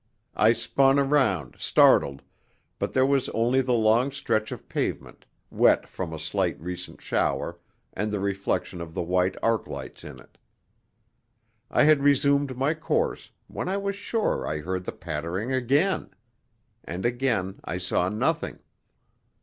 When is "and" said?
7.93-8.11, 16.83-17.05